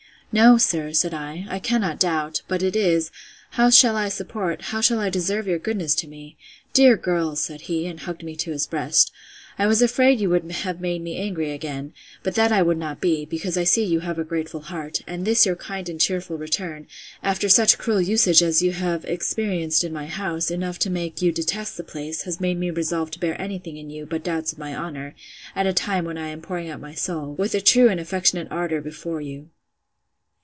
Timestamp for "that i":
12.35-12.61